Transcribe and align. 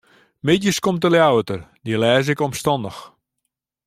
Middeis 0.47 0.77
komt 0.83 1.01
de 1.03 1.09
Ljouwerter, 1.13 1.61
dy 1.85 1.93
lês 2.01 2.27
ik 2.33 2.43
omstannich. 2.47 3.01